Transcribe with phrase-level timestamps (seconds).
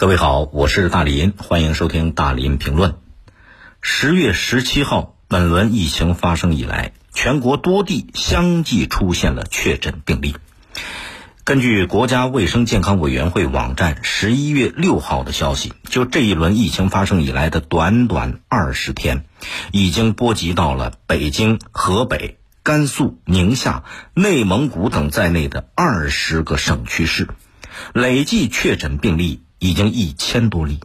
[0.00, 2.94] 各位好，我是大林，欢迎收听大林评论。
[3.82, 10.36] 十月十七号，本轮疫情发生以来，全国多地相继出现了确诊病例。
[11.44, 19.26] 根据国家卫生健康委员会网站十一月六号的消息，就这一轮疫情发生以来的短短二十天，
[19.70, 27.28] 已经波及到了北京、河北、甘肃、宁夏、内蒙古等在内的二十个省区市，
[27.92, 29.42] 累计确诊病例。
[29.60, 30.80] 已经一千多例。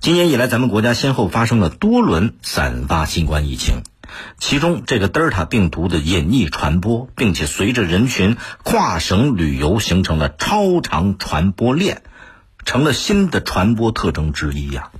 [0.00, 3.82] 今年以来，咱们国家先后发生了多轮散发新冠疫情，
[4.38, 12.02] 其中这个德尔塔病毒的隐匿传播，并且随着人群跨省旅游，形成了超长传播链，
[12.64, 14.92] 成了新的传播特征之一呀。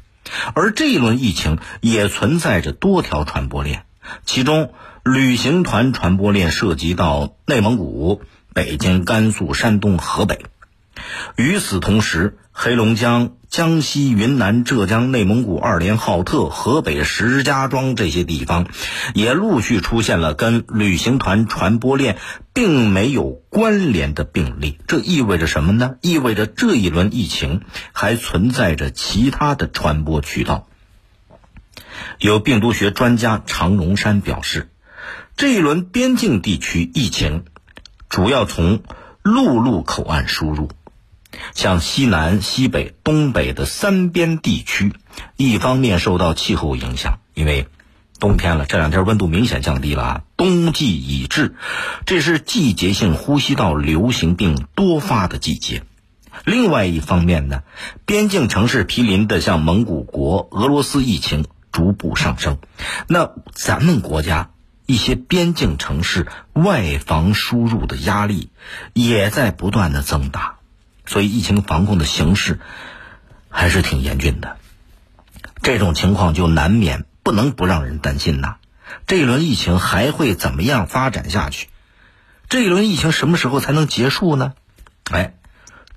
[0.55, 3.84] 而这一轮疫情也存在着多条传播链，
[4.25, 4.73] 其中
[5.05, 8.23] 旅行团传播链涉及到内蒙古、
[8.53, 10.47] 北京、甘肃、山东、河北。
[11.36, 18.66] 与此同时，黑龙江、江西、云南、浙江、内蒙古二连浩特、河北石家庄这些地方，
[19.14, 22.16] 也陆续出现了跟旅行团传播链
[22.55, 24.78] 并没有关联的病例。
[24.86, 25.97] 这意味着什么呢？
[26.00, 30.66] 意味着这一轮疫情还存在着其他的传播渠道。
[32.19, 34.70] 有病毒学专家常荣山表示，
[35.36, 37.44] 这一轮边境地区疫情
[38.08, 38.83] 主要从
[39.22, 40.70] 陆路口岸输入。
[41.55, 44.94] 像西南、西北、东北的三边地区，
[45.36, 47.69] 一方面受到气候影响，因为
[48.19, 51.54] 冬天了，这两天温度明显降低了啊，冬季已至，
[52.06, 55.82] 这是季节性呼吸道流行病多发的季节。
[56.44, 57.62] 另外一方面呢，
[58.04, 62.58] 边境城市毗邻的像蒙古国、俄罗斯疫情逐步上升，
[63.08, 64.50] 那咱们国家
[64.86, 68.50] 一些边境城市外防输入的压力
[68.92, 70.56] 也在不断的增大。
[71.07, 72.61] 所以，疫情防控的形势
[73.49, 74.57] 还是挺严峻的。
[75.62, 78.57] 这种情况就难免不能不让人担心呐。
[79.07, 81.69] 这一轮疫情还会怎么样发展下去？
[82.49, 84.55] 这一轮疫情什么时候才能结束呢？
[85.11, 85.34] 哎，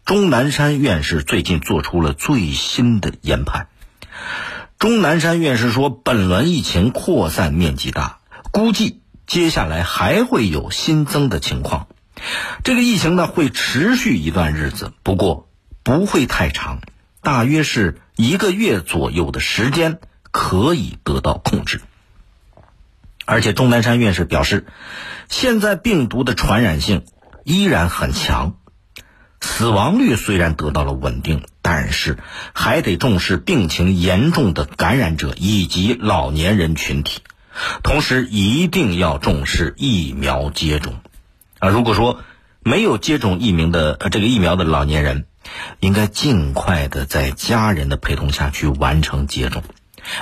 [0.05, 3.67] 钟南山院士最近做出了最新的研判。
[4.79, 8.19] 钟南山院士说，本轮疫情扩散面积大，
[8.51, 11.87] 估计接下来还会有新增的情况。
[12.63, 15.49] 这个疫情呢会持续一段日子，不过
[15.83, 16.81] 不会太长，
[17.21, 19.99] 大约是一个月左右的时间
[20.31, 21.81] 可以得到控制。
[23.25, 24.65] 而且钟南山院士表示，
[25.29, 27.05] 现在病毒的传染性
[27.43, 28.55] 依然很强，
[29.39, 32.17] 死亡率虽然得到了稳定，但是
[32.53, 37.21] 还得重视病情严重的感染者以及老年人群体，
[37.83, 40.95] 同时一定要重视疫苗接种。
[41.59, 42.21] 啊，如果说
[42.61, 45.25] 没有接种疫苗的呃这个疫苗的老年人，
[45.79, 49.63] 应该尽快的在家人的陪同下去完成接种。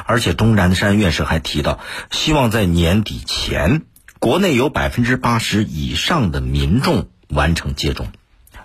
[0.06, 1.80] 而且钟南山院士还提到，
[2.12, 3.84] 希望在年底前，
[4.20, 8.08] 国内有百分之八十以上的民众完成接种。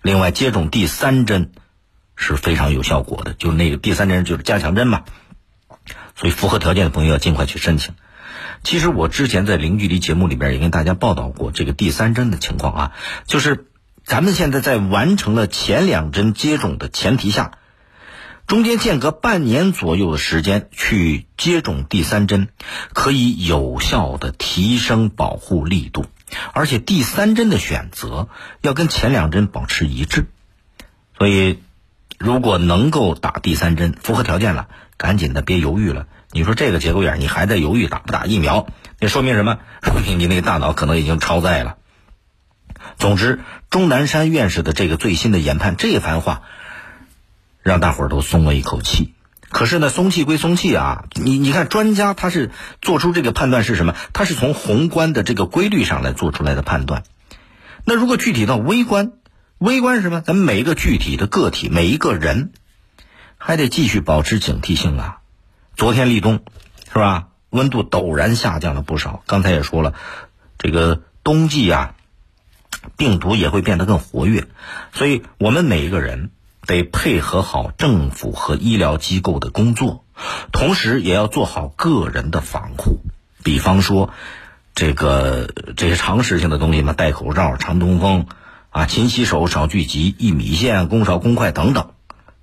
[0.03, 1.53] 另外，接种第三针
[2.17, 5.05] 是非常有效果的，就是那个第三针就是加强针嘛。
[6.17, 7.95] 所以，符合条件的朋友要尽快去申请。
[8.63, 12.93] 其实我之前在零距离节目里边也跟大家报道过这个第三针的情况啊，
[13.27, 13.67] 就是
[14.05, 17.53] 咱们现在在完成了前两针接种的前提下，
[18.47, 22.49] 中间间隔半年左右的时间去接种第三针，
[22.93, 26.07] 可以有效的提升保护力度，
[26.53, 28.29] 而且第三针的选择
[28.61, 30.27] 要跟前两针保持一致，
[31.17, 31.61] 所以
[32.19, 36.07] 如果能够打第三针，符合条件了，赶紧的别犹豫了。
[36.33, 38.67] 你说这个节骨眼，你还在犹豫打不打疫苗？
[38.99, 39.59] 那说明什么？
[39.83, 41.77] 说明你那个大脑可能已经超载了。
[42.99, 46.43] 总之，钟南山院士的这个最新的研判，这番话
[47.63, 49.13] 让大伙儿都松了一口气。
[49.51, 52.51] 可是呢，松气归松气啊，你你看，专家他是
[52.81, 53.95] 做出这个判断是什么？
[54.15, 57.03] 他是从宏观的这个规律上来做出来的判断。
[57.85, 59.13] 那如果具体到微观，
[59.59, 60.23] 微观是什么？
[60.23, 62.53] 咱们每一个具体的个体，每一个人，
[63.37, 65.19] 还得继续保持警惕性啊。
[65.77, 66.41] 昨天立冬，
[66.93, 67.29] 是吧？
[67.51, 69.23] 温度陡然下降了不少。
[69.27, 69.95] 刚才也说了，
[70.59, 71.95] 这个冬季啊，
[72.97, 74.47] 病毒也会变得更活跃，
[74.93, 76.31] 所以我们每一个人
[76.67, 80.05] 得配合好政府和医疗机构的工作，
[80.53, 83.01] 同时也要做好个人的防护。
[83.43, 84.11] 比方说，
[84.75, 88.27] 这个这些常识性的东西嘛，戴口罩、常通风
[88.71, 91.91] 啊、勤洗手、少聚集、一米线、公勺公筷等等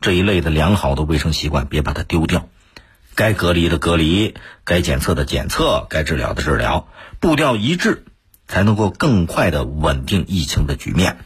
[0.01, 2.47] 这一类的良好的卫生习惯，别把它丢掉。
[3.19, 6.87] 该隔离的隔离，该检测的检测，该治疗的治疗，
[7.19, 8.05] 步调一致，
[8.47, 11.17] 才能够更快的稳定疫情的局面。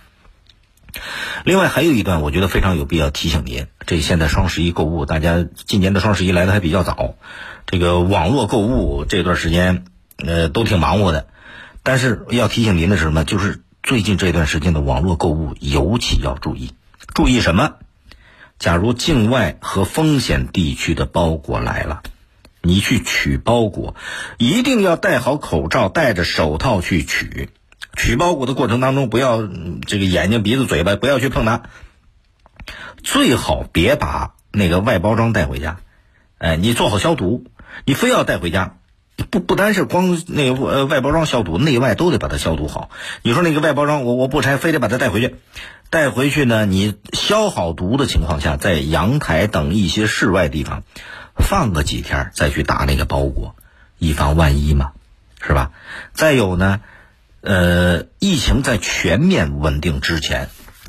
[1.43, 7.13] 另外还有一段，我觉得非常有必要提醒您：这现在双十一购物，大家今年的双十一来的还比较早，
[7.67, 9.85] 这个网络购物这段时间，
[10.17, 11.27] 呃，都挺忙活的。
[11.83, 13.23] 但是要提醒您的是什么？
[13.23, 16.73] 就是最近这段时间的网络购物尤其要注意，
[17.13, 17.75] 注意什么？
[18.63, 22.01] 假如境外和风险地区的包裹来了，
[22.61, 23.93] 你去取包裹，
[24.37, 27.49] 一定要戴好口罩，戴着手套去取。
[27.97, 29.41] 取包裹的过程当中，不要
[29.85, 31.63] 这个眼睛、鼻子、嘴巴不要去碰它，
[33.03, 35.79] 最好别把那个外包装带回家。
[36.37, 37.43] 哎，你做好消毒，
[37.83, 38.77] 你非要带回家，
[39.15, 42.89] 不不单是光那个呃外包装消毒，内外都得把它消毒好。
[43.21, 45.35] 你说那个外包装我我不拆，非得把它带回去，
[45.89, 50.83] 带回去呢，你消好毒的情况下，在阳台等一些室外地方
[51.35, 53.55] 放个几天，再去打那个包裹，
[53.97, 54.91] 以防万一嘛，
[55.41, 55.71] 是吧？
[56.13, 56.81] 再有呢。
[57.45, 60.47] 呃，疫情在全面稳定之前，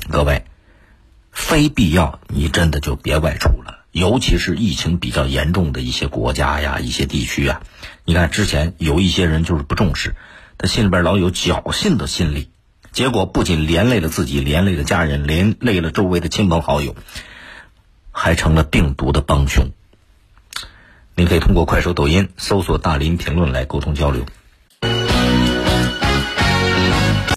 [0.09, 0.45] 各位，
[1.33, 3.83] 非必要你真的就别外出了。
[3.91, 7.61] 尤其是疫情比较严重的一些国家呀、一些地区啊，
[8.07, 10.15] 你看之前有一些人就是不重视，
[10.59, 12.49] 他心里边老有侥幸的心理，
[12.91, 16.95] 结果不仅连累了自己，连累了家人，连累了周围的亲朋好友，
[18.11, 19.71] 还成了病毒的帮凶。
[21.15, 24.25] 您可以通过快手、抖音搜索“大林评论”来沟通交流。